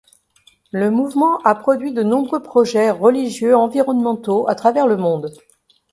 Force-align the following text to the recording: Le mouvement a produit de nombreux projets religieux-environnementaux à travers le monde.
Le 0.71 0.89
mouvement 0.89 1.37
a 1.43 1.53
produit 1.53 1.93
de 1.93 2.01
nombreux 2.01 2.41
projets 2.41 2.89
religieux-environnementaux 2.89 4.47
à 4.49 4.55
travers 4.55 4.87
le 4.87 4.97
monde. 4.97 5.31